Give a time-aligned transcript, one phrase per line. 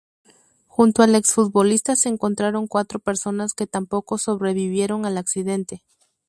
[0.65, 5.83] Junto al exfutbolista se encontraban cuatro personas que tampoco sobrevivieron al accidente.